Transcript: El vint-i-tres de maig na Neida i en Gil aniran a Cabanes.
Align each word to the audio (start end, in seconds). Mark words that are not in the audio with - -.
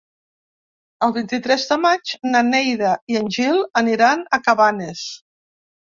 El 1.07 1.13
vint-i-tres 1.17 1.65
de 1.73 1.77
maig 1.83 2.15
na 2.29 2.41
Neida 2.49 2.95
i 3.15 3.19
en 3.23 3.29
Gil 3.39 3.63
aniran 3.83 4.29
a 4.39 4.45
Cabanes. 4.49 5.05